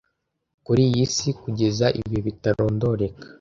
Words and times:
kuri 0.65 0.81
iyi 0.89 1.03
si 1.15 1.29
kugeza 1.41 1.85
ibihe 1.99 2.21
bitarondoreka 2.27 3.25